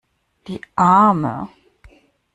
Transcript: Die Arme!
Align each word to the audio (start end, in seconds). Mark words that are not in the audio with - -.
Die 0.47 0.59
Arme! 0.75 1.47